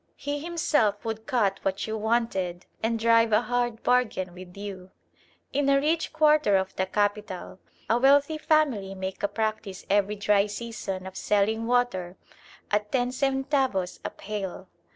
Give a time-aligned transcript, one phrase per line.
[0.15, 4.89] He himself would cut what you wanted and drive a hard bargain with you.
[5.53, 10.47] In a rich quarter of the capital a wealthy family make a practice every dry
[10.47, 12.17] season of selling water
[12.71, 14.69] at ten centavos a pail!